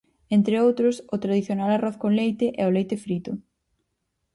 Entre 0.37 0.55
outros, 0.65 0.95
o 1.13 1.15
tradicional 1.23 1.69
Arroz 1.77 1.95
con 2.03 2.11
leite 2.19 2.45
e 2.61 2.63
o 2.69 2.73
leite 2.75 2.95
frito. 3.05 3.31